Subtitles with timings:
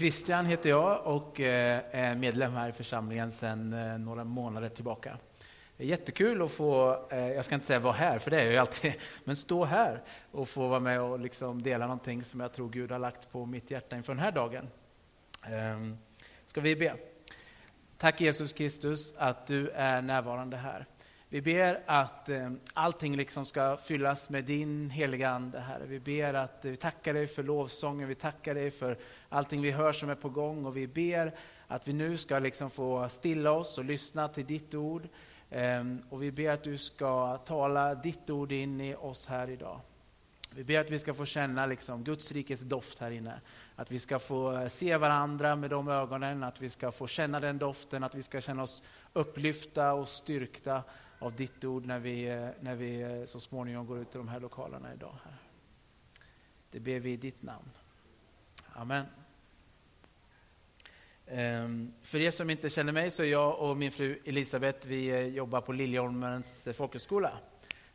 [0.00, 5.18] Christian heter jag och eh, är medlem här i församlingen sedan eh, några månader tillbaka.
[5.76, 8.52] Det är jättekul att få, jag ska inte säga vara här, för det är jag
[8.52, 8.92] ju alltid,
[9.24, 12.92] men stå här och få vara med och liksom dela någonting som jag tror Gud
[12.92, 14.68] har lagt på mitt hjärta inför den här dagen.
[15.42, 15.98] Ehm,
[16.46, 16.94] ska vi be?
[17.98, 20.86] Tack Jesus Kristus att du är närvarande här.
[21.32, 25.86] Vi ber att eh, allting liksom ska fyllas med din heliga Ande, Herre.
[25.86, 28.98] Vi ber att eh, vi tackar dig för lovsången, vi tackar dig för
[29.28, 31.34] allting vi hör som är på gång och vi ber
[31.66, 35.08] att vi nu ska liksom få stilla oss och lyssna till ditt ord.
[35.50, 39.80] Eh, och vi ber att du ska tala ditt ord in i oss här idag.
[40.50, 43.40] Vi ber att vi ska få känna liksom Guds rikes doft här inne.
[43.76, 47.40] Att vi ska få eh, se varandra med de ögonen, att vi ska få känna
[47.40, 50.82] den doften, att vi ska känna oss upplyfta och styrkta
[51.20, 54.28] av ditt ord när vi, eh, när vi eh, så småningom går ut i de
[54.28, 55.14] här lokalerna idag.
[55.24, 55.34] Här.
[56.70, 57.70] Det ber vi i ditt namn.
[58.72, 59.06] Amen.
[61.26, 65.08] Ehm, för er som inte känner mig så är jag och min fru Elisabeth, vi
[65.08, 67.38] eh, jobbar på Liljeholmens folkhögskola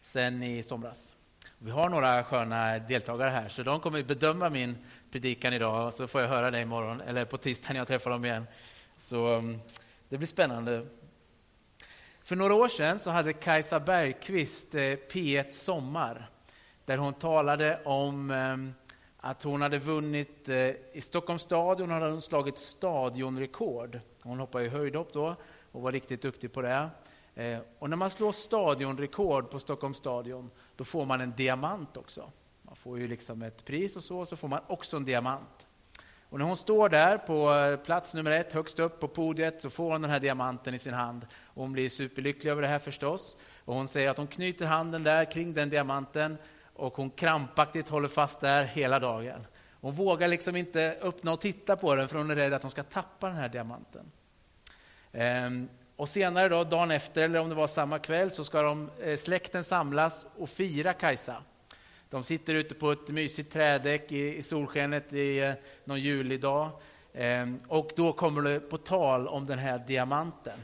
[0.01, 1.15] sen i somras.
[1.57, 4.77] Vi har några sköna deltagare här, så de kommer bedöma min
[5.11, 8.25] predikan idag, så får jag höra det imorgon, eller på tisdag när jag träffar dem
[8.25, 8.47] igen.
[8.97, 9.59] Så ehm,
[10.09, 10.87] det blir spännande.
[12.25, 16.29] För några år sedan så hade Kajsa Bergqvist eh, P1 Sommar,
[16.85, 18.57] där hon talade om eh,
[19.17, 20.55] att hon hade vunnit eh,
[20.93, 23.99] i Stockholms stadion, hade hon slagit stadionrekord.
[24.21, 25.35] Hon hoppade i höjdhopp då
[25.71, 26.89] och var riktigt duktig på det.
[27.79, 32.31] Och när man slår stadionrekord på Stockholms stadion, då får man en diamant också.
[32.61, 35.64] Man får ju liksom ett pris och så, så får man också en diamant.
[36.35, 39.69] Och när hon står där på eh, plats nummer ett, högst upp på podiet, så
[39.69, 41.27] får hon den här diamanten i sin hand.
[41.43, 43.37] Och hon blir superlycklig över det här förstås.
[43.65, 46.37] Och hon säger att hon knyter handen där kring den diamanten
[46.73, 49.47] och hon krampaktigt håller fast där hela dagen.
[49.81, 52.71] Hon vågar liksom inte öppna och titta på den för hon är rädd att hon
[52.71, 54.11] ska tappa den här diamanten.
[55.11, 58.89] Ehm, och senare då, dagen efter, eller om det var samma kväll, så ska de,
[59.01, 61.43] eh, släkten samlas och fira Kajsa.
[62.09, 66.71] De sitter ute på ett mysigt trädäck i, i solskenet i eh, någon julidag.
[67.13, 70.59] Eh, och då kommer det på tal om den här diamanten.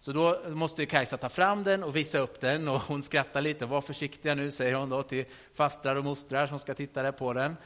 [0.00, 3.66] Så då måste Kajsa ta fram den och visa upp den och hon skrattar lite.
[3.66, 5.24] Var försiktiga nu, säger hon då till
[5.54, 7.56] fastrar och mostrar som ska titta där på den.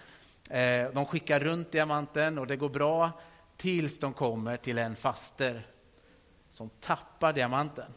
[0.51, 3.11] Eh, de skickar runt diamanten och det går bra
[3.57, 5.67] tills de kommer till en faster
[6.51, 7.93] som tappar diamanten.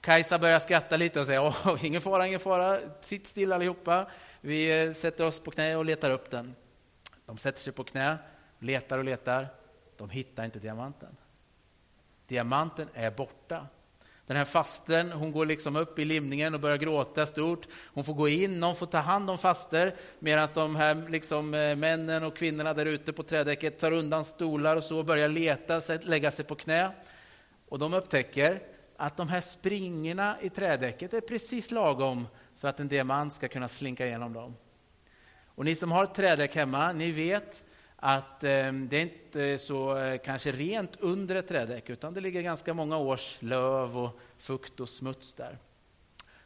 [0.00, 4.10] Kajsa börjar skratta lite och säger Åh, ingen fara, ingen fara, sitt still allihopa.
[4.40, 6.54] Vi eh, sätter oss på knä och letar upp den.
[7.26, 8.18] De sätter sig på knä,
[8.58, 9.48] letar och letar.
[9.96, 11.16] De hittar inte diamanten.
[12.26, 13.66] Diamanten är borta.
[14.26, 17.66] Den här fasten, hon går liksom upp i limningen och börjar gråta stort.
[17.86, 21.76] Hon får gå in, någon får ta hand om faster medan de här liksom, eh,
[21.76, 25.80] männen och kvinnorna där ute på trädäcket tar undan stolar och så och börjar leta,
[26.02, 26.90] lägga sig på knä.
[27.68, 28.60] Och de upptäcker
[29.00, 32.26] att de här springorna i trädäcket är precis lagom
[32.58, 34.56] för att en diamant ska kunna slinka igenom dem.
[35.44, 37.64] Och ni som har ett trädäck hemma, ni vet
[37.96, 42.42] att eh, det är inte så eh, kanske rent under ett trädäck, utan det ligger
[42.42, 45.58] ganska många års löv och fukt och smuts där.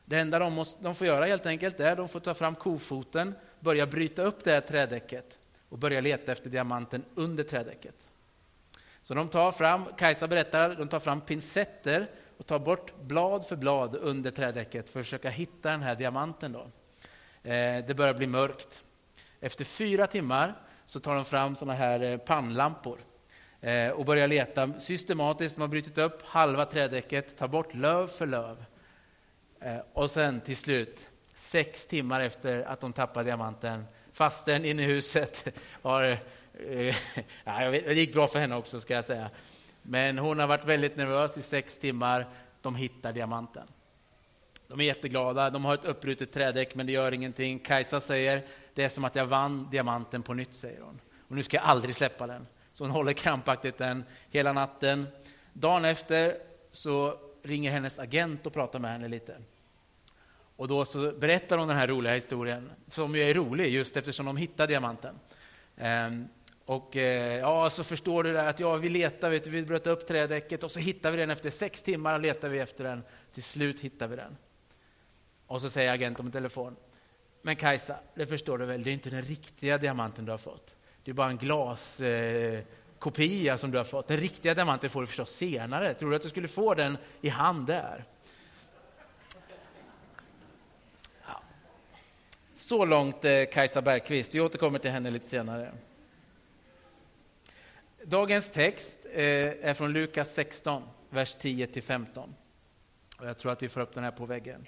[0.05, 2.55] Det enda de, måste, de får göra helt enkelt är att de får ta fram
[2.55, 5.39] kofoten, börja bryta upp det här trädäcket
[5.69, 7.97] och börja leta efter diamanten under trädäcket.
[9.03, 12.09] Så de tar fram, Kajsa berättar, de tar fram pincetter
[12.39, 16.53] och tar bort blad för blad under trädäcket för att försöka hitta den här diamanten.
[16.53, 16.61] Då.
[17.51, 18.83] Eh, det börjar bli mörkt.
[19.41, 22.99] Efter fyra timmar så tar de fram såna här eh, pannlampor
[23.61, 25.57] eh, och börjar leta systematiskt.
[25.57, 28.65] De har brutit upp halva trädäcket, tar bort löv för löv.
[29.61, 34.87] Eh, och sen till slut, sex timmar efter att de tappar diamanten, fasten inne i
[34.87, 36.03] huset har...
[36.03, 36.19] Eh,
[37.45, 39.31] ja, det gick bra för henne också, ska jag säga.
[39.87, 42.29] Men hon har varit väldigt nervös i sex timmar.
[42.63, 43.67] De hittar diamanten.
[44.69, 45.51] De är jätteglada.
[45.51, 47.59] De har ett uppbrutet trädäck, men det gör ingenting.
[47.59, 48.43] Kajsa säger,
[48.75, 51.01] det är som att jag vann diamanten på nytt, säger hon.
[51.29, 52.47] Och nu ska jag aldrig släppa den.
[52.73, 55.07] Så hon håller krampaktigt den hela natten.
[55.53, 56.37] Dagen efter
[56.71, 59.37] så ringer hennes agent och pratar med henne lite.
[60.57, 64.27] Och då så berättar hon den här roliga historien, som ju är rolig just eftersom
[64.27, 65.15] de hittar diamanten.
[65.77, 66.29] Ehm,
[66.67, 69.87] och eh, ja, så förstår du där att ja, vi letar, vet du, vi bröt
[69.87, 73.03] upp trädäcket och så hittar vi den efter sex timmar letar vi efter den.
[73.33, 74.37] Till slut hittar vi den.
[75.47, 76.77] Och så säger agenten på telefon.
[77.43, 80.77] Men Kajsa, det förstår du väl, det är inte den riktiga diamanten du har fått.
[81.05, 82.63] Det är bara en glaskopia
[83.53, 84.09] eh, som du har fått.
[84.09, 85.95] Den riktiga diamanten får du förstås senare.
[85.95, 88.05] Tror du att du skulle få den i hand där?
[91.27, 91.43] Ja.
[92.55, 94.35] Så långt eh, Kajsa Bergqvist.
[94.35, 95.73] Vi återkommer till henne lite senare.
[98.07, 102.33] Dagens text eh, är från Lukas 16, vers 10-15.
[103.23, 104.67] Jag tror att vi får upp den här på väggen.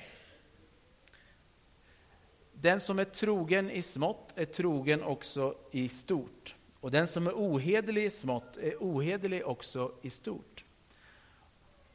[2.52, 6.56] Den som är trogen i smått är trogen också i stort.
[6.80, 10.64] Och den som är ohederlig i smått är ohederlig också i stort.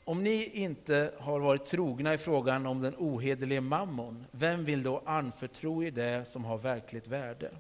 [0.04, 5.02] Om ni inte har varit trogna i frågan om den ohederlige mammon, vem vill då
[5.06, 7.52] anförtro er det som har verkligt värde?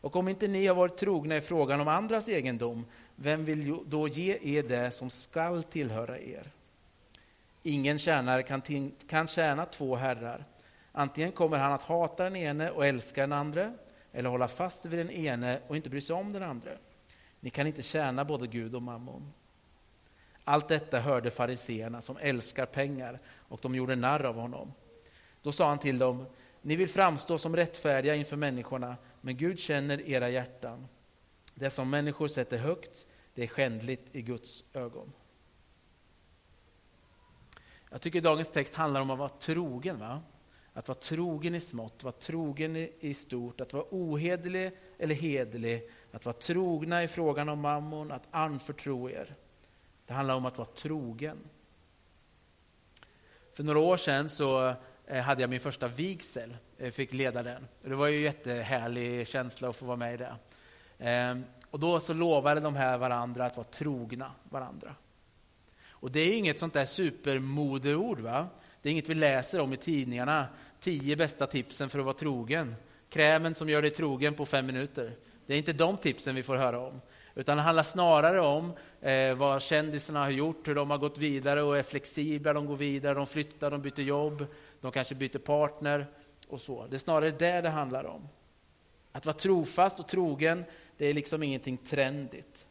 [0.00, 4.08] Och om inte ni har varit trogna i frågan om andras egendom, vem vill då
[4.08, 6.50] ge er det som skall tillhöra er?
[7.62, 8.62] Ingen tjänare kan,
[9.08, 10.44] kan tjäna två herrar.
[10.92, 13.72] Antingen kommer han att hata den ene och älska den andra,
[14.12, 16.70] eller hålla fast vid den ene och inte bry sig om den andra.
[17.40, 19.32] Ni kan inte tjäna både Gud och mammon.
[20.44, 23.18] Allt detta hörde fariseerna som älskar pengar,
[23.48, 24.72] och de gjorde narr av honom.
[25.42, 26.26] Då sa han till dem,
[26.62, 28.96] ni vill framstå som rättfärdiga inför människorna,
[29.26, 30.88] men Gud känner era hjärtan.
[31.54, 35.12] Det som människor sätter högt, det är skändligt i Guds ögon.
[37.90, 39.98] Jag tycker dagens text handlar om att vara trogen.
[39.98, 40.22] Va?
[40.72, 46.24] Att vara trogen i smått, vara trogen i stort, att vara ohederlig eller hederlig, att
[46.24, 49.34] vara trogna i frågan om mammon, att anförtro er.
[50.06, 51.38] Det handlar om att vara trogen.
[53.52, 54.74] För några år sedan så
[55.06, 57.68] Eh, hade jag min första vigsel, eh, fick leda den.
[57.82, 60.36] Det var ju en jättehärlig känsla att få vara med i det.
[60.98, 64.94] Ehm, och då så lovade de här varandra att vara trogna varandra.
[65.88, 68.20] Och det är inget sånt där supermodeord.
[68.20, 68.48] Va?
[68.82, 70.46] Det är inget vi läser om i tidningarna.
[70.80, 72.74] Tio bästa tipsen för att vara trogen.
[73.10, 75.12] Krämen som gör dig trogen på fem minuter.
[75.46, 77.00] Det är inte de tipsen vi får höra om.
[77.34, 81.62] Utan det handlar snarare om eh, vad kändisarna har gjort, hur de har gått vidare
[81.62, 84.46] och är flexibla, de går vidare, de flyttar, de byter jobb,
[84.80, 86.06] de kanske byter partner
[86.48, 86.86] och så.
[86.86, 88.28] Det är snarare det det handlar om.
[89.12, 90.64] Att vara trofast och trogen,
[90.96, 92.66] det är liksom ingenting trendigt.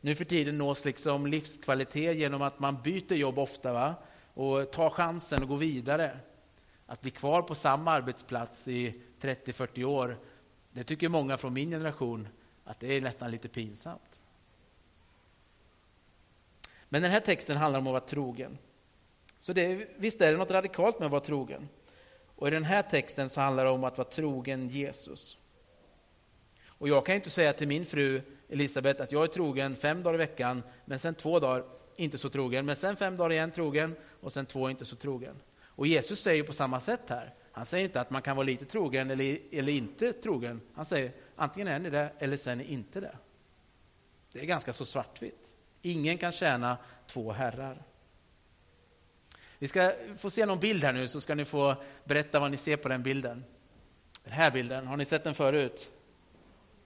[0.00, 3.94] Nu för tiden nås liksom livskvalitet genom att man byter jobb ofta va?
[4.34, 6.18] och tar chansen att gå vidare.
[6.86, 10.18] Att bli kvar på samma arbetsplats i 30-40 år,
[10.72, 12.28] det tycker många från min generation
[12.64, 14.20] att det är nästan lite pinsamt.
[16.88, 18.58] Men den här texten handlar om att vara trogen.
[19.40, 21.68] Så det, visst är det något radikalt med att vara trogen.
[22.36, 25.38] Och i den här texten så handlar det om att vara trogen Jesus.
[26.66, 30.14] Och jag kan inte säga till min fru Elisabeth att jag är trogen fem dagar
[30.14, 31.64] i veckan, men sen två dagar
[31.96, 35.36] inte så trogen, men sen fem dagar igen trogen och sen två inte så trogen.
[35.62, 37.34] Och Jesus säger på samma sätt här.
[37.52, 40.60] Han säger inte att man kan vara lite trogen eller, eller inte trogen.
[40.74, 43.16] Han säger antingen är ni det eller sen är ni inte det.
[44.32, 45.52] Det är ganska så svartvitt.
[45.82, 47.82] Ingen kan tjäna två herrar.
[49.60, 52.56] Vi ska få se någon bild här nu så ska ni få berätta vad ni
[52.56, 53.44] ser på den bilden.
[54.24, 55.90] Den här bilden, har ni sett den förut?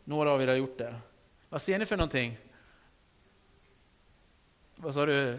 [0.05, 0.95] Några av er har gjort det.
[1.49, 2.39] Vad ser ni för någonting?
[4.77, 5.39] Vad sa du?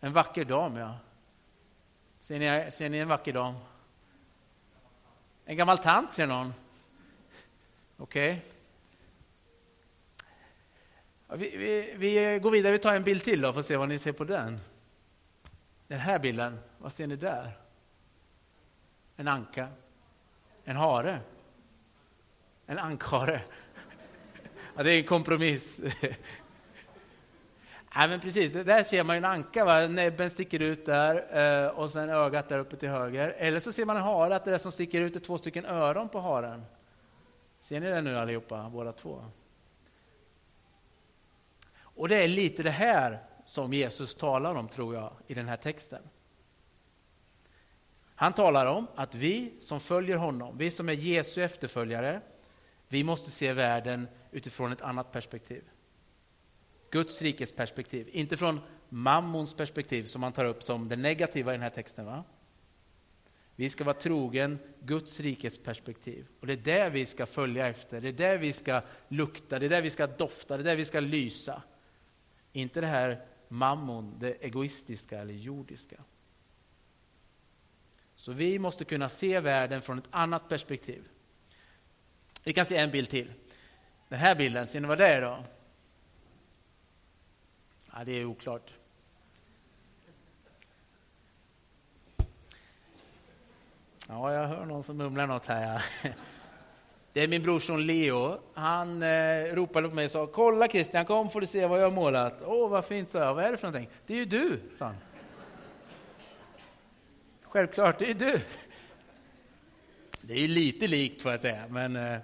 [0.00, 0.98] En vacker dam, ja.
[2.18, 3.54] Ser ni, ser ni en vacker dam?
[5.44, 6.54] En gammal tant, ser någon?
[7.96, 8.42] Okej.
[11.26, 11.50] Okay.
[11.50, 13.88] Vi, vi, vi, går vidare, vi tar en bild till då, för att se vad
[13.88, 14.60] ni ser på den.
[15.88, 17.58] Den här bilden, vad ser ni där?
[19.16, 19.68] En anka?
[20.64, 21.20] En hare?
[22.66, 23.42] En ankhare?
[24.76, 25.80] Ja, det är en kompromiss.
[27.94, 29.86] Ja, men precis, där ser man en anka, va?
[29.86, 33.34] näbben sticker ut där eh, och sen ögat där uppe till höger.
[33.36, 35.64] Eller så ser man en hare, att det där som sticker ut är två stycken
[35.64, 36.64] öron på haren.
[37.60, 39.24] Ser ni det nu allihopa, båda två?
[41.78, 45.56] Och det är lite det här som Jesus talar om, tror jag, i den här
[45.56, 46.02] texten.
[48.14, 52.20] Han talar om att vi som följer honom, vi som är Jesu efterföljare,
[52.88, 55.64] vi måste se världen utifrån ett annat perspektiv.
[56.90, 61.54] Guds rikes perspektiv, inte från mammons perspektiv som man tar upp som det negativa i
[61.54, 62.06] den här texten.
[62.06, 62.24] Va?
[63.56, 66.26] Vi ska vara trogen Guds rikes perspektiv.
[66.40, 69.66] Och det är det vi ska följa efter, det är det vi ska lukta, det
[69.66, 71.62] är det vi ska dofta, det är det vi ska lysa.
[72.52, 75.96] Inte det här mammon, det egoistiska eller jordiska.
[78.14, 81.08] Så vi måste kunna se världen från ett annat perspektiv.
[82.44, 83.32] Vi kan se en bild till.
[84.08, 85.44] Den här bilden, ser ni vad det är då?
[87.92, 88.70] Ja, det är oklart.
[94.08, 95.84] Ja, jag hör någon som mumlar något här.
[97.12, 98.38] Det är min brorson Leo.
[98.54, 101.84] Han eh, ropade på mig och sa Kolla Christian, kom får du se vad jag
[101.84, 102.42] har målat.
[102.44, 103.34] Åh, vad fint, sa jag.
[103.34, 103.90] Vad är det för någonting?
[104.06, 104.96] Det är ju du, sa han.
[107.42, 108.40] Självklart, det är du.
[110.20, 112.18] Det är ju lite likt får jag säga, men eh,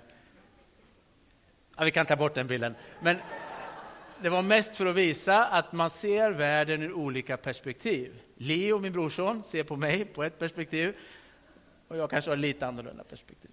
[1.76, 2.74] ja, vi kan ta bort den bilden.
[3.00, 3.16] Men
[4.22, 8.20] det var mest för att visa att man ser världen ur olika perspektiv.
[8.36, 10.96] Leo, min brorson, ser på mig på ett perspektiv
[11.88, 13.50] och jag kanske har lite annorlunda perspektiv.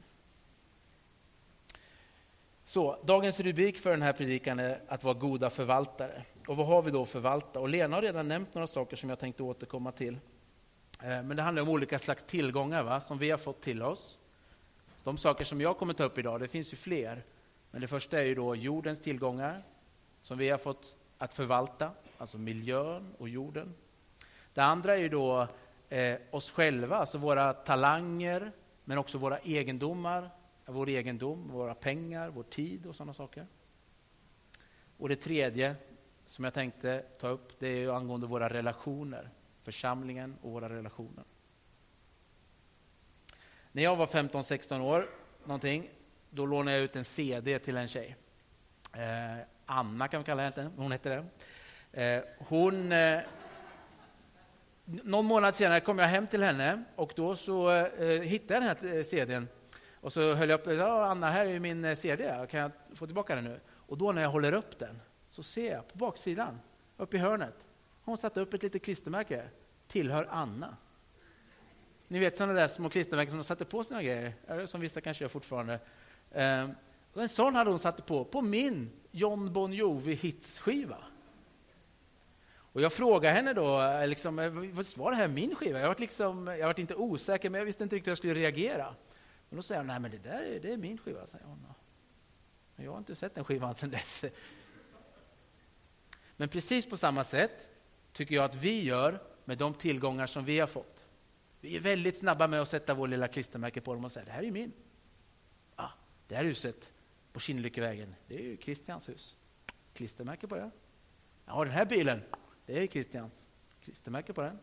[2.72, 6.24] Så, dagens rubrik för den här predikan är att vara goda förvaltare.
[6.48, 7.60] Och vad har vi då att förvalta?
[7.60, 10.14] Och Lena har redan nämnt några saker som jag tänkte återkomma till.
[11.04, 13.00] Eh, men det handlar om olika slags tillgångar va?
[13.00, 14.18] som vi har fått till oss.
[15.04, 17.24] De saker som jag kommer ta upp idag, det finns ju fler.
[17.72, 19.64] Men det första är ju då jordens tillgångar
[20.22, 23.74] som vi har fått att förvalta, alltså miljön och jorden.
[24.54, 25.48] Det andra är ju då
[25.90, 28.52] eh, oss själva, alltså våra talanger,
[28.84, 30.30] men också våra egendomar,
[30.66, 33.48] vår egendom, våra pengar, vår tid och sådana saker.
[34.98, 35.76] Och det tredje
[36.26, 39.30] som jag tänkte ta upp, det är angående våra relationer,
[39.62, 41.24] församlingen och våra relationer.
[43.72, 45.10] När jag var 15-16 år,
[45.46, 45.90] någonting,
[46.30, 48.16] då lånade jag ut en CD till en tjej.
[48.94, 51.26] Eh, Anna kan vi kalla henne, hon hette det.
[52.04, 53.20] Eh, hon, eh,
[54.86, 58.92] någon månad senare kom jag hem till henne och då så eh, hittade jag den
[58.92, 59.48] här CDn.
[60.02, 63.06] Och så höll jag upp ja, Anna, här är min eh, CD, kan jag få
[63.06, 63.60] tillbaka den nu?
[63.70, 66.60] Och då när jag håller upp den så ser jag på baksidan,
[66.98, 67.68] uppe i hörnet,
[68.04, 69.44] hon satt upp ett litet klistermärke,
[69.88, 70.78] tillhör Anna.
[72.08, 75.24] Ni vet sådana där små klistermärken som de satte på sina grejer, som vissa kanske
[75.24, 75.80] gör fortfarande.
[76.32, 76.72] Ehm,
[77.14, 80.98] en sån hade hon satt på, på min John Bon Jovi-hitsskiva.
[82.74, 84.52] Och jag frågade henne då, eh, liksom, eh,
[84.96, 85.80] var det här min skiva?
[85.80, 88.34] Jag var, liksom, jag var inte osäker, men jag visste inte riktigt hur jag skulle
[88.34, 88.96] reagera.
[89.52, 91.66] Men då säger hon, nej men det där är, det är min skiva, säger hon.
[92.76, 94.26] Men jag har inte sett den skivan sedan dess.
[96.38, 97.70] Men precis på samma sätt
[98.14, 101.06] tycker jag att vi gör med de tillgångar som vi har fått.
[101.60, 104.32] Vi är väldigt snabba med att sätta vår lilla klistermärke på dem och säga, det
[104.32, 104.72] här är min.
[105.76, 105.90] Ah,
[106.28, 106.92] det här huset,
[107.34, 109.38] på Kinnlyckevägen, det är ju Christians hus.
[109.94, 110.72] Klistermärke på det.
[111.46, 112.22] Ja, den här bilen,
[112.66, 113.50] det är Christians.
[113.84, 114.60] Klistermärke på den.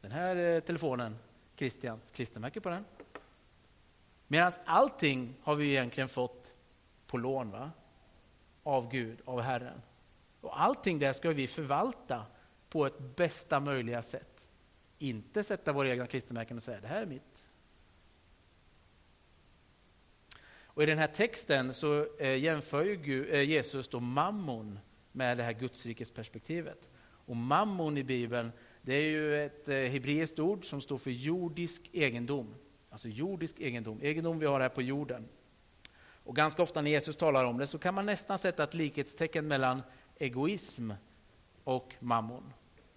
[0.00, 1.18] Den här eh, telefonen,
[1.56, 2.10] Christians.
[2.10, 2.84] Klistermärke på den.
[4.26, 6.54] Medan allting har vi egentligen fått
[7.06, 7.70] på lån va?
[8.64, 9.82] av Gud, av Herren.
[10.40, 12.26] Och allting där ska vi förvalta
[12.68, 14.46] på ett bästa möjliga sätt.
[14.98, 17.44] Inte sätta våra egna klistermärken och säga det här är mitt.
[20.74, 24.78] Och I den här texten så eh, jämför ju eh, Jesus då mammon
[25.12, 26.88] med det här gudsrikesperspektivet.
[27.26, 28.52] Och mammon i Bibeln,
[28.82, 32.54] det är ju ett eh, hebreiskt ord som står för jordisk egendom.
[32.94, 35.28] Alltså jordisk egendom, egendom vi har här på jorden.
[36.24, 39.48] Och ganska ofta när Jesus talar om det så kan man nästan sätta ett likhetstecken
[39.48, 39.82] mellan
[40.16, 40.90] egoism
[41.64, 42.52] och mammon.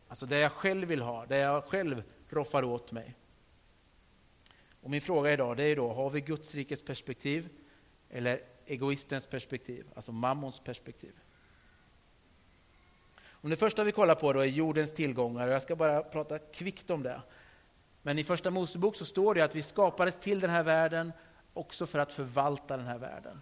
[0.08, 3.16] Alltså det jag själv vill ha, det jag själv roffar åt mig.
[4.82, 7.50] Och min fråga idag det är då, har vi Guds rikes perspektiv
[8.10, 11.13] eller egoistens perspektiv, alltså mammons perspektiv.
[13.30, 15.48] Och det första vi kollar på då är jordens tillgångar.
[15.48, 17.22] och Jag ska bara prata kvickt om det.
[18.08, 21.14] Men i Första Mosebok så står det att vi skapades till den här världen
[21.54, 23.42] också för att förvalta den här världen.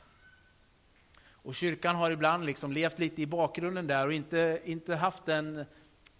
[1.27, 5.65] Och Kyrkan har ibland liksom levt lite i bakgrunden där och inte, inte, haft den,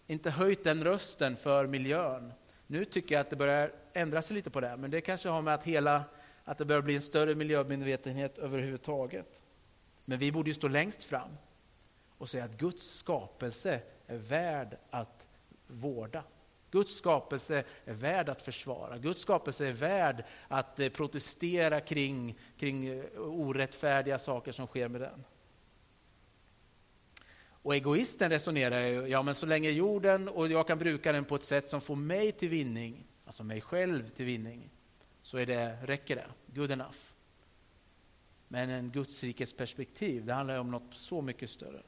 [0.08, 2.34] inte höjt den rösten för miljön.
[2.68, 5.42] Nu tycker jag att det börjar ändra sig lite på det, men det kanske har
[5.42, 6.04] med att hela
[6.44, 9.44] att det börjar bli en större miljömedvetenhet överhuvudtaget.
[10.06, 11.38] Men vi borde ju stå längst fram
[12.18, 15.28] och säga att Guds skapelse är värd att
[15.68, 16.24] vårda.
[16.76, 18.98] Guds skapelse är värd att försvara.
[18.98, 25.02] Guds skapelse är värd att eh, protestera kring, kring eh, orättfärdiga saker som sker med
[25.02, 25.24] den.
[27.48, 31.36] Och egoisten resonerar ju, ja men så länge jorden och jag kan bruka den på
[31.36, 34.70] ett sätt som får mig till vinning, alltså mig själv till vinning,
[35.22, 36.28] så är det, räcker det.
[36.48, 36.98] Good enough.
[38.48, 41.82] Men en Guds perspektiv, det handlar om något så mycket större.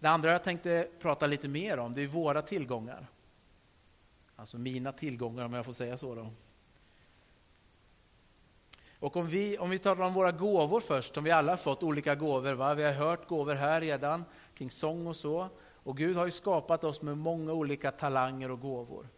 [0.00, 3.06] Det andra jag tänkte prata lite mer om, det är våra tillgångar.
[4.36, 6.14] Alltså mina tillgångar, om jag får säga så.
[6.14, 6.30] Då.
[8.98, 11.82] Och om vi, om vi talar om våra gåvor först, som vi alla har fått
[11.82, 12.52] olika gåvor.
[12.52, 12.74] Va?
[12.74, 15.48] Vi har hört gåvor här redan, kring sång och så.
[15.82, 19.08] Och Gud har ju skapat oss med många olika talanger och gåvor.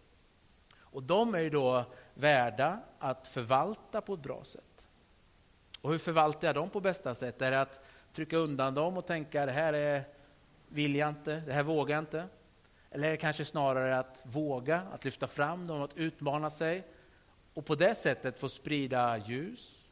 [0.78, 1.84] Och de är ju då
[2.14, 4.86] värda att förvalta på ett bra sätt.
[5.80, 7.42] Och hur förvaltar jag dem på bästa sätt?
[7.42, 7.80] Är det att
[8.12, 10.04] trycka undan dem och tänka det här är,
[10.72, 12.28] vill jag inte, det här vågar jag inte?
[12.90, 16.86] Eller är det kanske snarare att våga, att lyfta fram dem, att utmana sig
[17.54, 19.90] och på det sättet få sprida ljus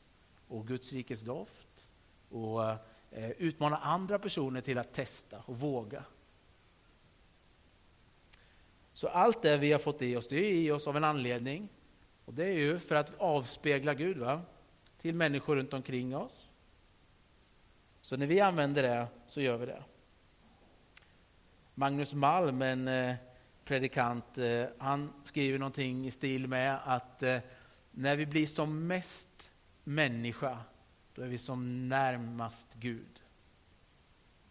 [0.49, 1.87] och Guds rikes doft
[2.30, 2.70] och
[3.10, 6.04] eh, utmana andra personer till att testa och våga.
[8.92, 11.68] Så allt det vi har fått i oss, det är i oss av en anledning.
[12.25, 14.18] Och det är ju för att avspegla Gud.
[14.18, 14.42] Va?
[15.00, 16.49] till människor runt omkring oss.
[18.00, 19.82] Så när vi använder det så gör vi det.
[21.80, 23.14] Magnus Malm, en eh,
[23.64, 27.38] predikant, eh, han skriver någonting i stil med att eh,
[27.90, 29.50] när vi blir som mest
[29.84, 30.58] människa,
[31.14, 33.20] då är vi som närmast Gud.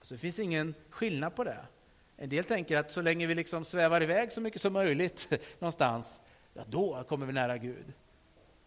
[0.02, 1.60] Så det finns ingen skillnad på det.
[2.18, 6.22] En del tänker att så länge vi liksom svävar iväg så mycket som möjligt någonstans,
[6.54, 7.94] ja, då kommer vi nära Gud.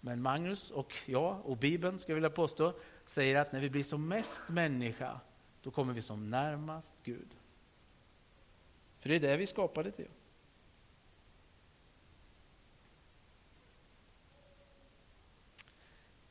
[0.01, 2.73] Men Magnus och jag och Bibeln, skulle jag vilja påstå,
[3.07, 5.21] säger att när vi blir som mest människa,
[5.63, 7.29] då kommer vi som närmast Gud.
[9.03, 10.09] För det är det vi skapade till.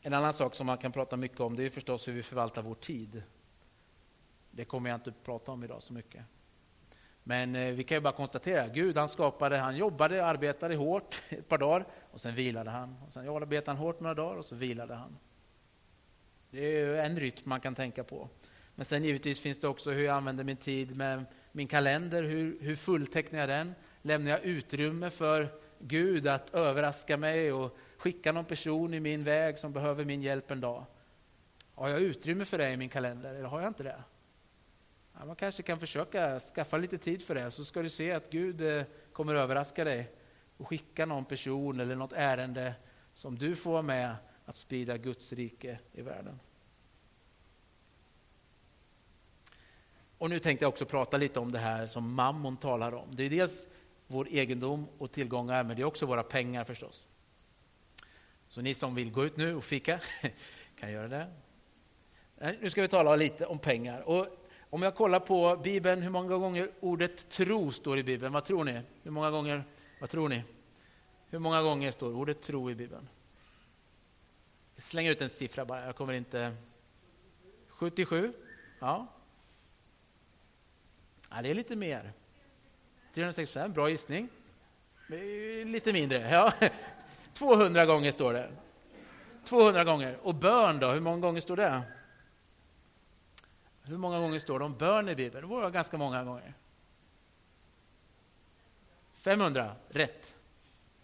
[0.02, 2.62] En annan sak som man kan prata mycket om det är förstås hur vi förvaltar
[2.62, 3.24] vår tid.
[4.52, 6.26] Det kommer jag inte att prata om idag så mycket.
[7.24, 11.48] Men eh, vi kan ju bara konstatera, Gud han skapade, han jobbade, arbetade hårt ett
[11.48, 12.96] par dagar och sen vilade han.
[13.06, 15.18] Och sen arbetade han hårt några dagar och så vilade han.
[16.50, 18.30] Det är en rytm man kan tänka på.
[18.76, 22.58] Men sen givetvis finns det också hur jag använder min tid med min kalender, hur,
[22.62, 23.76] hur fulltecknar jag den?
[24.02, 29.58] Lämnar jag utrymme för Gud att överraska mig och skicka någon person i min väg
[29.58, 30.86] som behöver min hjälp en dag?
[31.76, 34.04] Har jag utrymme för det i min kalender eller har jag inte det?
[35.20, 38.30] Ja, man kanske kan försöka skaffa lite tid för det, så ska du se att
[38.30, 40.12] Gud eh, kommer överraska dig
[40.58, 42.74] och skicka någon person eller något ärende
[43.14, 44.16] som du får vara med
[44.46, 46.40] att sprida Guds rike i världen.
[50.22, 53.16] Och nu tänkte jag också prata lite om det här som mammon talar om.
[53.16, 53.68] Det är dels
[54.08, 57.08] vår egendom och tillgångar, men det är också våra pengar förstås.
[58.48, 60.00] Så ni som vill gå ut nu och fika
[60.80, 61.28] kan göra det.
[62.62, 64.02] Nu ska vi tala lite om pengar.
[64.02, 64.28] Och
[64.70, 68.34] om jag kollar på Bibeln, hur många gånger ordet tro står i Bibeln?
[68.34, 68.82] Vad tror ni?
[69.04, 69.64] Hur många gånger?
[70.00, 70.44] Vad tror ni?
[71.30, 73.08] Hur många gånger står ordet tro i Bibeln?
[74.78, 76.56] Släng ut en siffra bara, jag kommer inte...
[77.68, 78.34] 77?
[78.80, 79.08] Ja
[81.32, 82.14] ja det är lite mer.
[83.14, 84.30] 365, bra gissning.
[85.66, 86.54] Lite mindre, ja.
[87.34, 88.52] 200 gånger står det.
[89.46, 90.18] 200 gånger.
[90.22, 91.82] Och bön då, hur många gånger står det?
[93.84, 95.50] Hur många gånger står det om bön i Bibeln?
[95.50, 96.54] Det var ganska många gånger.
[99.16, 100.36] 500, rätt.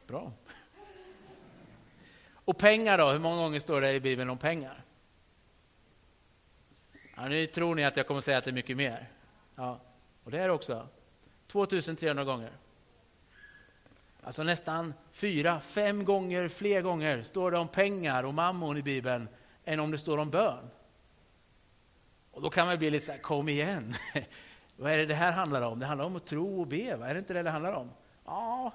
[0.08, 0.32] Bra.
[2.34, 4.84] Och pengar då, hur många gånger står det i Bibeln om pengar?
[7.16, 9.10] Ja, nu tror ni att jag kommer säga att det är mycket mer.
[9.56, 9.80] Ja,
[10.28, 10.88] och det är det också.
[11.48, 12.52] 2300 gånger.
[14.22, 19.30] Alltså nästan fyra, fem gånger fler gånger står det om pengar och mammon i Bibeln
[19.66, 20.70] än om det står om bön.
[22.32, 23.94] Och då kan man bli lite så här, kom igen.
[24.76, 25.80] Vad är det det här handlar om?
[25.80, 27.08] Det handlar om att tro och be, va?
[27.08, 27.92] är det inte det det handlar om?
[28.26, 28.72] Ja,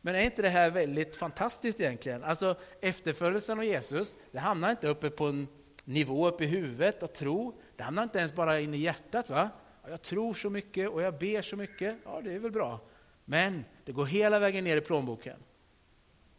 [0.00, 2.24] men är inte det här väldigt fantastiskt egentligen?
[2.24, 5.48] Alltså efterföljelsen av Jesus, det hamnar inte uppe på en
[5.84, 7.60] nivå uppe i huvudet att tro.
[7.76, 9.30] Det hamnar inte ens bara in i hjärtat.
[9.30, 9.50] va?
[9.88, 11.96] Jag tror så mycket och jag ber så mycket.
[12.04, 12.80] Ja, det är väl bra.
[13.24, 15.36] Men det går hela vägen ner i plånboken.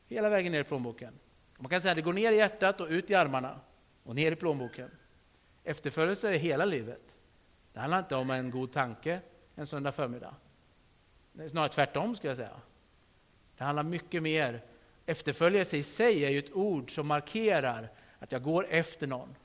[0.08, 1.14] Hela vägen ner i plånboken.
[1.58, 3.60] Man kan säga att det går ner i hjärtat och ut i armarna
[4.04, 4.92] och ner i plånboken.
[5.64, 7.18] Efterföljelse är hela livet.
[7.74, 9.22] Det handlar inte om en god tanke
[9.56, 10.36] en söndag förmiddag.
[11.50, 12.62] Snarare tvärtom, skulle jag säga.
[13.58, 14.62] Det handlar mycket mer.
[15.06, 19.36] Efterföljelse i sig är ju ett ord som markerar att jag går efter någon.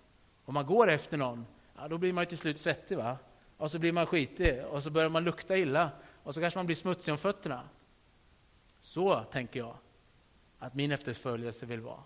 [0.45, 2.97] Om man går efter någon, ja, då blir man till slut svettig.
[2.99, 3.19] Va?
[3.61, 5.91] Och så blir man skitig och så börjar man lukta illa
[6.23, 7.69] och så kanske man blir smutsig om fötterna.
[8.79, 9.77] Så tänker jag
[10.59, 12.03] att min efterföljelse vill vara.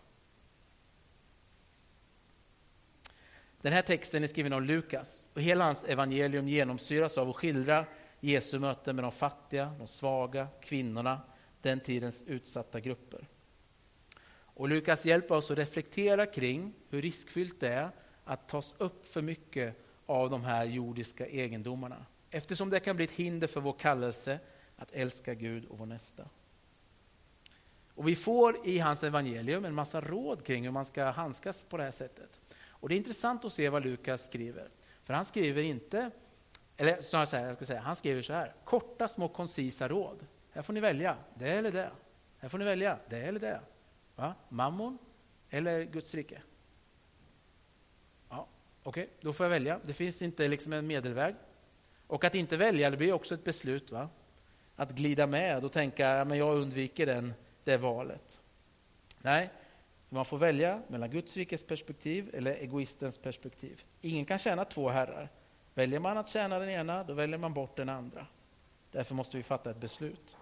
[3.61, 7.87] Den här texten är skriven av Lukas och hela hans evangelium genomsyras av att skildra
[8.21, 11.21] Jesu möte med de fattiga, de svaga, kvinnorna,
[11.63, 13.29] den tidens utsatta grupper.
[14.31, 17.91] Och Lukas hjälper oss att reflektera kring hur riskfyllt det är
[18.25, 22.07] att tas upp för mycket av de här jordiska egendomarna.
[22.31, 24.39] Eftersom det kan bli ett hinder för vår kallelse
[24.77, 26.29] att älska Gud och vår nästa.
[27.95, 31.77] Och vi får i hans evangelium en massa råd kring hur man ska handskas på
[31.77, 32.41] det här sättet.
[32.67, 34.69] Och Det är intressant att se vad Lukas skriver.
[35.03, 36.11] För han skriver inte,
[36.77, 40.27] eller snarare så här, jag ska säga, han skriver så här, korta små koncisa råd.
[40.51, 41.91] Här får ni välja, det eller det.
[42.39, 43.61] Här får ni välja, det eller det.
[44.17, 44.35] Va?
[44.49, 44.99] Mammon
[45.51, 46.43] eller Guds rike?
[48.87, 49.81] Okej, okay, då får jag välja.
[49.87, 51.35] Det finns inte liksom en medelväg.
[52.07, 53.93] Och att inte välja, det blir också ett beslut.
[53.93, 54.09] va?
[54.77, 58.41] Att glida med och tänka, ja, men jag undviker den, det valet.
[59.23, 59.51] Nej,
[60.09, 63.85] man får välja mellan Guds rikes perspektiv eller egoistens perspektiv.
[64.01, 65.29] Ingen kan tjäna två herrar.
[65.75, 68.27] Väljer man att tjäna den ena, då väljer man bort den andra.
[68.93, 70.37] Därför måste vi fatta ett beslut.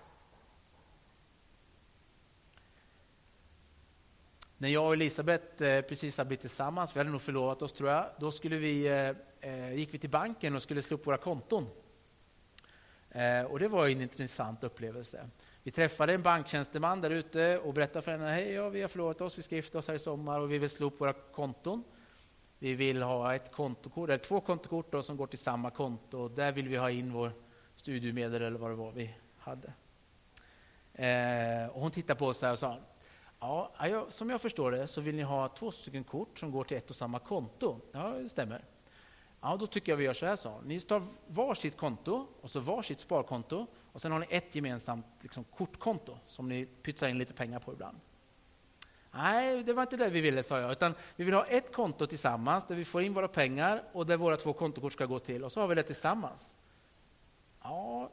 [4.63, 7.91] När jag och Elisabeth eh, precis hade blivit tillsammans, vi hade nog förlovat oss tror
[7.91, 11.17] jag, då skulle vi, eh, eh, gick vi till banken och skulle slå upp våra
[11.17, 11.67] konton.
[13.49, 15.29] och det var en intressant upplevelse.
[15.63, 19.21] Vi träffade en banktjänsteman där ute och berättade för henne, hej, ja, vi har förlovat
[19.21, 21.85] oss, vi ska gifta oss här i sommar och vi vill slå upp våra konton.
[22.59, 26.29] Vi vill ha ett kontokort, eller två kontokort då, som går till samma konto.
[26.29, 27.33] Där vill vi ha in vår
[27.77, 29.73] studiemedel eller vad det var vi hade.
[30.95, 32.79] Eh, och hon tittade på oss och sa,
[33.43, 36.77] ja, som jag förstår det så vill ni ha två stycken kort som går till
[36.77, 37.81] ett och samma konto.
[37.93, 38.65] Ja, det stämmer.
[39.41, 42.61] Ja, då tycker jag vi gör så här, sa Ni tar varsitt konto och så
[42.61, 47.35] varsitt sparkonto och sen har ni ett gemensamt liksom, kortkonto som ni pytsar in lite
[47.35, 47.97] pengar på ibland.
[49.15, 50.73] Nej, det var inte det vi ville, sa jag.
[50.73, 54.17] Utan vi vill ha ett konto tillsammans där vi får in våra pengar och där
[54.17, 55.45] våra två kontokort ska gå till.
[55.45, 56.57] Och så har vi det tillsammans.
[57.63, 58.11] Ja,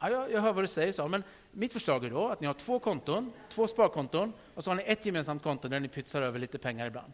[0.00, 1.22] jag, jag hör vad du säger, sa men
[1.58, 4.82] mitt förslag är då att ni har två konton, två sparkonton och så har ni
[4.86, 7.12] ett gemensamt konto där ni pytsar över lite pengar ibland.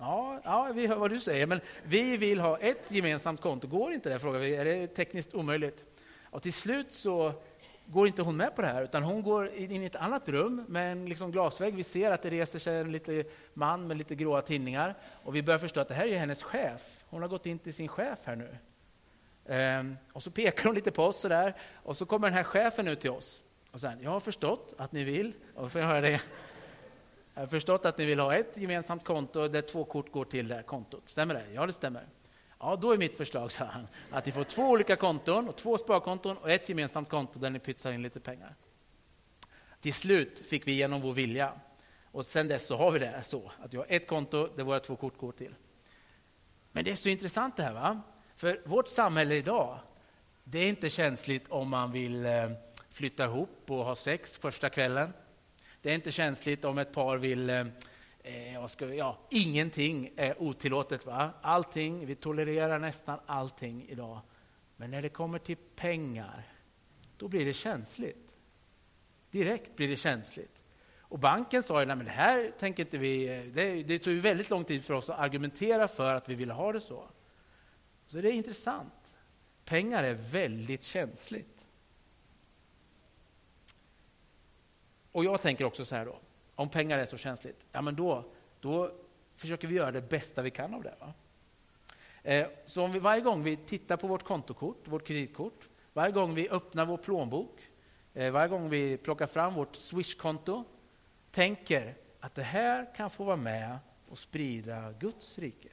[0.00, 3.68] Ja, ja, vi hör vad du säger, men vi vill ha ett gemensamt konto.
[3.68, 4.18] Går inte det?
[4.18, 4.56] frågar vi.
[4.56, 5.84] Är det tekniskt omöjligt?
[6.30, 7.32] Och till slut så
[7.86, 10.64] går inte hon med på det här, utan hon går in i ett annat rum
[10.68, 11.74] med en liksom glasvägg.
[11.74, 15.42] Vi ser att det reser sig en liten man med lite gråa tinningar och vi
[15.42, 17.04] börjar förstå att det här är hennes chef.
[17.06, 18.56] Hon har gått in till sin chef här nu.
[19.46, 22.88] Ehm, och så pekar hon lite på oss sådär, och så kommer den här chefen
[22.88, 26.00] ut till oss och säger, jag har förstått att ni vill, och får jag höra
[26.00, 26.20] det?
[27.34, 30.48] Jag har förstått att ni vill ha ett gemensamt konto där två kort går till
[30.48, 31.08] det här kontot.
[31.08, 31.52] Stämmer det?
[31.52, 32.06] Ja, det stämmer.
[32.58, 35.78] Ja, då är mitt förslag, sa han, att ni får två olika konton, och två
[35.78, 38.54] sparkonton och ett gemensamt konto där ni pytsar in lite pengar.
[39.80, 41.52] Till slut fick vi igenom vår vilja.
[42.04, 44.80] Och sen dess så har vi det så, att vi har ett konto där våra
[44.80, 45.54] två kort går till.
[46.72, 48.02] Men det är så intressant det här, va?
[48.36, 49.78] För vårt samhälle idag,
[50.44, 52.50] det är inte känsligt om man vill eh,
[52.90, 55.12] flytta ihop och ha sex första kvällen.
[55.82, 57.66] Det är inte känsligt om ett par vill eh,
[58.22, 61.06] eh ska, ja, ingenting är otillåtet.
[61.06, 61.30] Va?
[61.42, 64.20] Allting, vi tolererar nästan allting idag.
[64.76, 66.48] Men när det kommer till pengar,
[67.16, 68.32] då blir det känsligt.
[69.30, 70.62] Direkt blir det känsligt.
[70.98, 73.38] Och banken sa ju, men det här tänker inte vi...
[73.38, 76.52] Eh, det, det tog väldigt lång tid för oss att argumentera för att vi ville
[76.52, 77.08] ha det så.
[78.06, 79.14] Så det är intressant.
[79.64, 81.66] Pengar är väldigt känsligt.
[85.12, 86.18] Och jag tänker också så här då,
[86.54, 88.24] om pengar är så känsligt, ja men då,
[88.60, 88.92] då
[89.36, 90.94] försöker vi göra det bästa vi kan av det.
[91.00, 91.12] Va?
[92.22, 96.34] Eh, så om vi varje gång vi tittar på vårt kontokort, vårt kreditkort, varje gång
[96.34, 97.60] vi öppnar vår plånbok,
[98.14, 100.64] eh, varje gång vi plockar fram vårt Swish-konto,
[101.30, 105.68] tänker att det här kan få vara med och sprida Guds rike.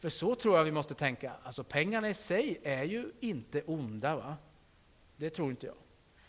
[0.00, 1.32] För så tror jag vi måste tänka.
[1.42, 4.16] Alltså pengarna i sig är ju inte onda.
[4.16, 4.36] va?
[5.16, 5.76] Det tror inte jag.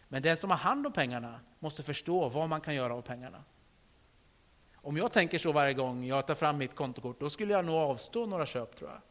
[0.07, 3.43] Men den som har hand om pengarna måste förstå vad man kan göra av pengarna.
[4.75, 7.75] Om jag tänker så varje gång jag tar fram mitt kontokort, då skulle jag nog
[7.75, 9.01] avstå några köp tror jag.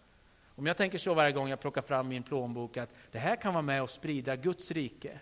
[0.55, 3.55] Om jag tänker så varje gång jag plockar fram min plånbok, att det här kan
[3.55, 5.21] vara med och sprida Guds rike.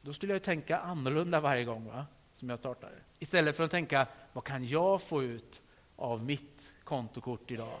[0.00, 2.06] Då skulle jag tänka annorlunda varje gång va?
[2.32, 2.90] som jag startar.
[3.18, 5.62] Istället för att tänka, vad kan jag få ut
[5.96, 7.78] av mitt kontokort idag?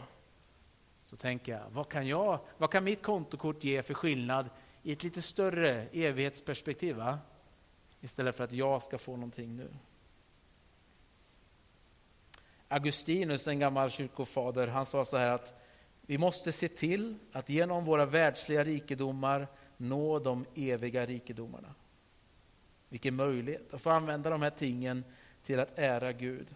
[1.06, 4.50] Så tänker jag, vad kan, jag, vad kan mitt kontokort ge för skillnad
[4.82, 6.96] i ett lite större evighetsperspektiv?
[6.96, 7.18] Va?
[8.00, 9.68] Istället för att jag ska få någonting nu.
[12.68, 15.54] Augustinus, en gammal kyrkofader, han sa så här att
[16.00, 21.74] vi måste se till att genom våra världsliga rikedomar nå de eviga rikedomarna.
[22.88, 25.04] Vilken möjlighet att få använda de här tingen
[25.44, 26.54] till att ära Gud.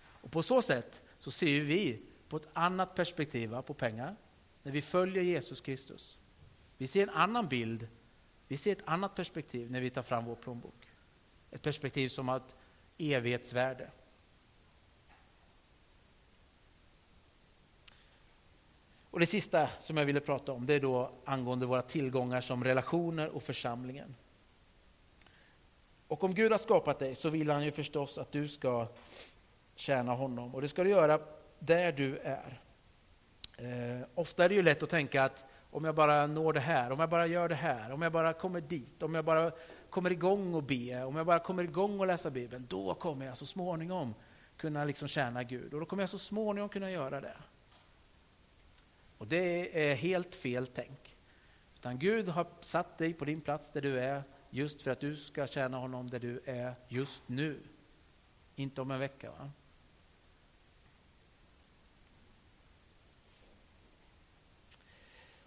[0.00, 4.16] Och På så sätt så ser vi på ett annat perspektiv på pengar
[4.62, 6.18] när vi följer Jesus Kristus.
[6.78, 7.88] Vi ser en annan bild,
[8.48, 10.88] vi ser ett annat perspektiv när vi tar fram vår plånbok.
[11.50, 12.54] Ett perspektiv som har ett
[12.98, 13.90] evighetsvärde.
[19.10, 22.64] Och Det sista som jag ville prata om det är då angående våra tillgångar som
[22.64, 24.14] relationer och församlingen.
[26.08, 28.88] Och om Gud har skapat dig så vill han ju förstås att du ska
[29.74, 30.54] tjäna honom.
[30.54, 31.20] Och det ska du göra
[31.60, 32.60] där du är.
[33.56, 36.92] Eh, ofta är det ju lätt att tänka att om jag bara når det här,
[36.92, 39.52] om jag bara gör det här, om jag bara kommer dit, om jag bara
[39.90, 43.36] kommer igång och be, om jag bara kommer igång och läsa Bibeln, då kommer jag
[43.36, 44.14] så småningom
[44.56, 47.36] kunna liksom tjäna Gud och då kommer jag så småningom kunna göra det.
[49.18, 51.16] Och det är helt fel tänk.
[51.74, 55.16] Utan Gud har satt dig på din plats där du är just för att du
[55.16, 57.60] ska tjäna honom där du är just nu.
[58.54, 59.30] Inte om en vecka.
[59.30, 59.50] Va?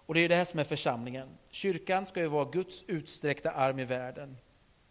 [0.06, 1.30] Och det är det här som är församlingen.
[1.50, 4.38] Kyrkan ska ju vara Guds utsträckta arm i världen.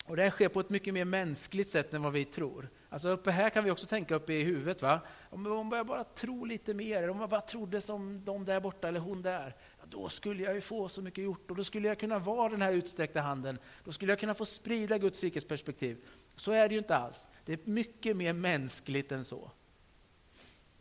[0.05, 2.69] Och det här sker på ett mycket mer mänskligt sätt än vad vi tror.
[2.89, 4.83] Alltså uppe här kan vi också tänka uppe i huvudet.
[4.83, 5.01] Va?
[5.31, 9.01] Om jag bara tror lite mer, om jag bara trodde som de där borta eller
[9.01, 11.99] hon där, ja, då skulle jag ju få så mycket gjort och då skulle jag
[11.99, 13.59] kunna vara den här utsträckta handen.
[13.85, 16.05] Då skulle jag kunna få sprida Guds rikes perspektiv.
[16.37, 17.29] Så är det ju inte alls.
[17.45, 19.51] Det är mycket mer mänskligt än så.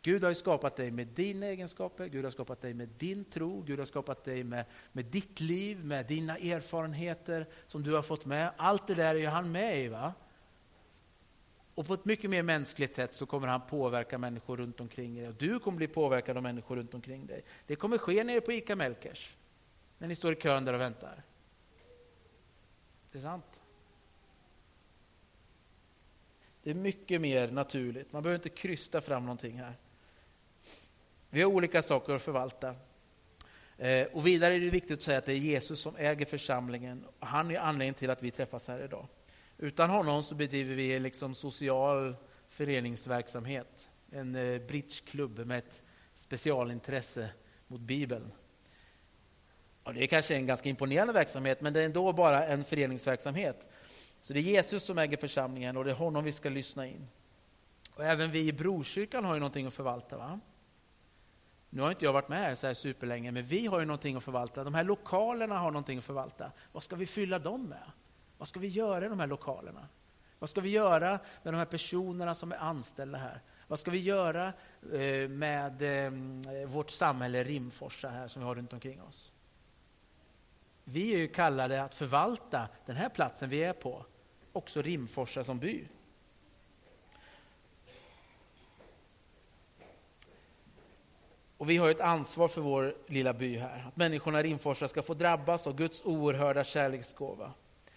[0.02, 3.78] Gud har skapat dig med dina egenskaper, Gud har skapat dig med din tro, Gud
[3.78, 8.50] har skapat dig med, med ditt liv, med dina erfarenheter som du har fått med.
[8.56, 9.88] Allt det där är ju han med i.
[9.88, 10.14] Va?
[11.74, 15.28] Och på ett mycket mer mänskligt sätt så kommer han påverka människor runt omkring dig.
[15.28, 17.44] Och du kommer bli påverkad av människor runt omkring dig.
[17.66, 19.36] Det kommer ske nere på ICA Melkers,
[19.98, 21.22] när ni står i kön där och väntar.
[23.12, 23.60] Det är sant.
[26.62, 28.12] Det är mycket mer naturligt.
[28.12, 29.76] Man behöver inte krysta fram någonting här.
[31.34, 32.74] Vi har olika saker att förvalta.
[33.78, 37.04] Eh, och vidare är det viktigt att säga att det är Jesus som äger församlingen.
[37.20, 39.06] Han är anledningen till att vi träffas här idag.
[39.58, 42.16] Utan honom så bedriver vi en liksom social
[42.48, 43.90] föreningsverksamhet.
[44.10, 45.82] En eh, bridgeklubb med ett
[46.14, 47.30] specialintresse
[47.66, 48.32] mot Bibeln.
[49.82, 53.68] Och det är kanske en ganska imponerande verksamhet, men det är ändå bara en föreningsverksamhet.
[54.20, 57.08] Så det är Jesus som äger församlingen och det är honom vi ska lyssna in.
[57.94, 60.16] Och även vi i Brokyrkan har ju någonting att förvalta.
[60.16, 60.40] Va?
[61.74, 64.16] Nu har inte jag varit med här så här superlänge, men vi har ju någonting
[64.16, 64.64] att förvalta.
[64.64, 66.52] De här lokalerna har någonting att förvalta.
[66.72, 67.90] Vad ska vi fylla dem med?
[68.38, 69.88] Vad ska vi göra i de här lokalerna?
[70.38, 71.10] Vad ska vi göra
[71.42, 73.40] med de här personerna som är anställda här?
[73.66, 74.52] Vad ska vi göra
[74.92, 79.32] eh, med eh, vårt samhälle Rimforsa här som vi har runt omkring oss?
[80.84, 84.04] Vi är ju kallade att förvalta den här platsen vi är på,
[84.52, 85.88] också Rimforsa som by.
[91.62, 95.02] Och vi har ett ansvar för vår lilla by här, att människorna i Rimforsa ska
[95.02, 97.52] få drabbas av Guds oerhörda kärleksgåva.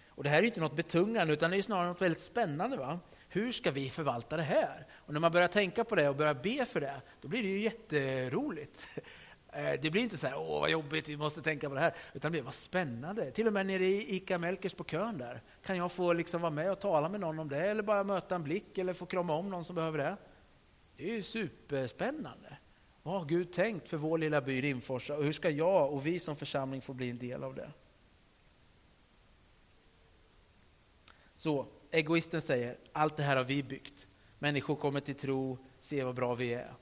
[0.08, 2.76] Och det här är inte något betungande, utan det är snarare något väldigt spännande.
[2.76, 3.00] Va?
[3.28, 4.86] Hur ska vi förvalta det här?
[4.92, 7.48] Och när man börjar tänka på det och börjar be för det, då blir det
[7.48, 8.86] ju jätteroligt.
[9.52, 11.94] Eh, det blir inte så här, åh vad jobbigt, vi måste tänka på det här,
[12.14, 13.30] utan det blir vad spännande.
[13.30, 16.50] Till och med nere i ICA Melkers på kön där, kan jag få liksom vara
[16.50, 19.34] med och tala med någon om det, eller bara möta en blick, eller få krama
[19.34, 20.16] om någon som behöver det.
[20.96, 22.56] Det är ju superspännande.
[23.06, 26.20] Vad har Gud tänkt för vår lilla by Rimforsa och hur ska jag och vi
[26.20, 27.70] som församling få bli en del av det?
[31.34, 34.06] Så egoisten säger, allt det här har vi byggt.
[34.38, 36.74] Människor kommer till tro, se vad bra vi är.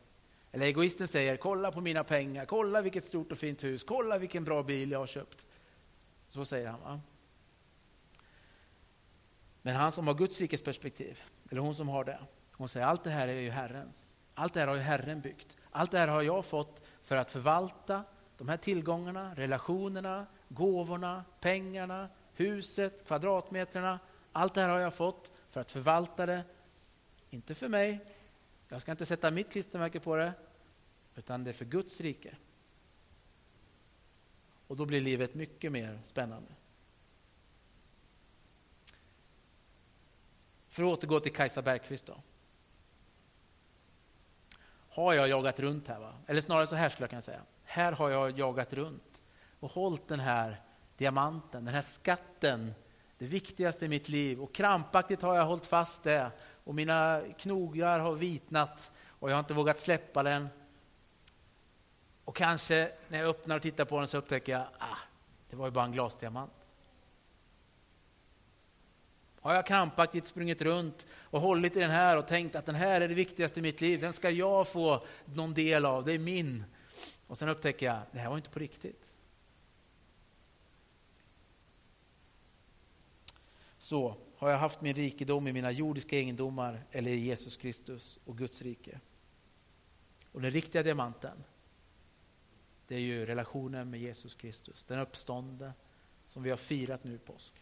[0.52, 4.44] Eller egoisten säger, kolla på mina pengar, kolla vilket stort och fint hus, kolla vilken
[4.44, 5.46] bra bil jag har köpt.
[6.28, 6.80] Så säger han.
[6.80, 7.00] Va?
[9.62, 12.20] Men han som har Guds rikes perspektiv, eller hon som har det,
[12.52, 14.12] hon säger allt det här är ju Herrens.
[14.34, 15.56] Allt det här har ju Herren byggt.
[15.76, 18.04] Allt det här har jag fått för att förvalta
[18.36, 23.98] de här tillgångarna, relationerna, gåvorna, pengarna, huset, kvadratmetrarna.
[24.32, 26.44] Allt det här har jag fått för att förvalta det,
[27.30, 28.00] inte för mig.
[28.68, 30.32] Jag ska inte sätta mitt klistermärke på det,
[31.14, 32.36] utan det är för Guds rike.
[34.66, 36.52] Och då blir livet mycket mer spännande.
[40.68, 42.20] För att återgå till Kajsa Bergqvist då
[44.94, 45.98] har jag jagat runt här.
[45.98, 46.12] Va?
[46.26, 47.40] Eller snarare så här skulle jag kunna säga.
[47.64, 49.22] Här har jag jagat runt
[49.60, 50.60] och hållit den här
[50.96, 52.74] diamanten, den här skatten,
[53.18, 54.42] det viktigaste i mitt liv.
[54.42, 56.30] Och krampaktigt har jag hållit fast det.
[56.64, 60.48] Och mina knogar har vitnat och jag har inte vågat släppa den.
[62.24, 64.98] Och kanske när jag öppnar och tittar på den så upptäcker jag, ah,
[65.50, 66.63] det var ju bara en glasdiamant.
[69.44, 73.00] Har jag krampaktigt sprungit runt och hållit i den här och tänkt att den här
[73.00, 76.18] är det viktigaste i mitt liv, den ska jag få någon del av, det är
[76.18, 76.64] min.
[77.26, 79.06] Och sen upptäcker jag, det här var inte på riktigt.
[83.78, 88.38] Så har jag haft min rikedom i mina jordiska egendomar eller i Jesus Kristus och
[88.38, 89.00] Guds rike.
[90.32, 91.44] Och den riktiga diamanten,
[92.86, 95.72] det är ju relationen med Jesus Kristus, den uppstånde
[96.26, 97.54] som vi har firat nu i påsk.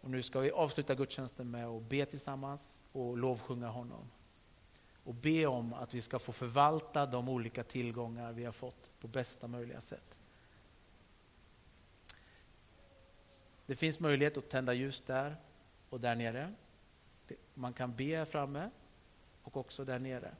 [0.00, 4.10] Och nu ska vi avsluta gudstjänsten med att be tillsammans och lovsjunga honom.
[5.04, 9.08] Och be om att vi ska få förvalta de olika tillgångar vi har fått på
[9.08, 10.18] bästa möjliga sätt.
[13.66, 15.36] Det finns möjlighet att tända ljus där
[15.90, 16.54] och där nere.
[17.54, 18.70] Man kan be framme
[19.42, 20.34] och också där nere.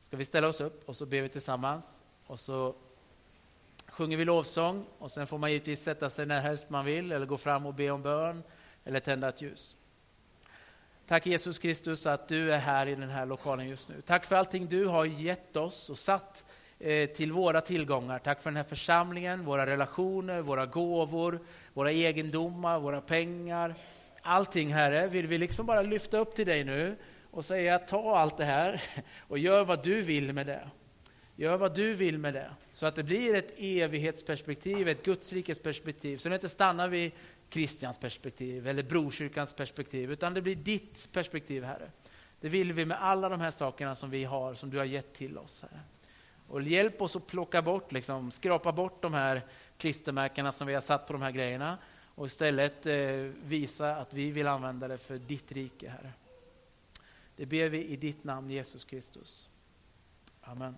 [0.00, 2.74] Ska vi ställa oss upp och så ber vi tillsammans och så
[3.94, 7.26] sjunger vi lovsång och sen får man givetvis sätta sig när helst man vill eller
[7.26, 8.42] gå fram och be om bön
[8.84, 9.76] eller tända ett ljus.
[11.06, 14.02] Tack Jesus Kristus att du är här i den här lokalen just nu.
[14.06, 16.44] Tack för allting du har gett oss och satt
[16.78, 18.18] eh, till våra tillgångar.
[18.18, 21.40] Tack för den här församlingen, våra relationer, våra gåvor,
[21.72, 23.74] våra egendomar, våra pengar.
[24.22, 26.96] Allting, Herre, vill vi liksom bara lyfta upp till dig nu
[27.30, 28.82] och säga ta allt det här
[29.20, 30.68] och gör vad du vill med det.
[31.36, 36.16] Gör vad du vill med det, så att det blir ett evighetsperspektiv, ett Gudsrikets perspektiv,
[36.16, 37.12] så det inte stannar vid
[37.48, 41.90] Kristians perspektiv eller Brokyrkans perspektiv, utan det blir ditt perspektiv, Herre.
[42.40, 45.12] Det vill vi med alla de här sakerna som vi har, som du har gett
[45.12, 45.80] till oss, Herre.
[46.48, 49.42] Och hjälp oss att plocka bort, liksom, skrapa bort de här
[49.78, 51.78] klistermärkena som vi har satt på de här grejerna
[52.14, 52.96] och istället eh,
[53.44, 56.12] visa att vi vill använda det för ditt rike, Herre.
[57.36, 59.48] Det ber vi i ditt namn, Jesus Kristus.
[60.40, 60.72] Amen.